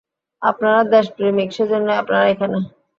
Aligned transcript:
আপনারা 0.41 0.79
দেশপ্রেমিক, 0.93 1.49
সেজন্যই 1.57 1.99
আপনারা 2.01 2.25
এখানে। 2.27 2.57